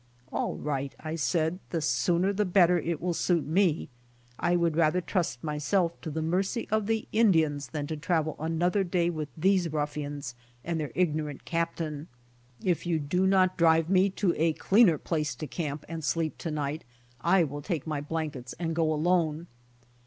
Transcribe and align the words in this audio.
"All 0.33 0.55
right," 0.55 0.95
I 0.99 1.13
said, 1.13 1.59
"The 1.69 1.79
sooner 1.79 2.33
the 2.33 2.43
better 2.43 2.79
it 2.79 2.99
will 2.99 3.13
suit 3.13 3.45
me. 3.45 3.87
I 4.39 4.55
would 4.55 4.75
rather 4.75 4.99
trust 4.99 5.43
myself 5.43 6.01
to 6.01 6.09
the 6.09 6.23
mercy 6.23 6.67
of 6.71 6.87
the 6.87 7.07
Indians 7.11 7.67
than 7.67 7.85
to 7.85 7.95
travel 7.95 8.35
another 8.39 8.83
day 8.83 9.11
with 9.11 9.29
these 9.37 9.71
ruffians 9.71 10.33
and 10.65 10.79
their 10.79 10.91
ignorant 10.95 11.45
captain. 11.45 12.07
If 12.63 12.87
you 12.87 12.97
do 12.97 13.27
not 13.27 13.59
drive 13.59 13.91
me 13.91 14.09
to 14.09 14.33
a 14.37 14.53
cleaner 14.53 14.97
place 14.97 15.35
to 15.35 15.45
camp 15.45 15.85
and 15.87 16.03
sleep 16.03 16.39
tonight 16.39 16.83
I 17.21 17.43
will 17.43 17.61
take 17.61 17.85
my 17.85 18.01
blankets 18.01 18.55
and 18.57 18.73
go 18.75 18.91
alone." 18.91 19.45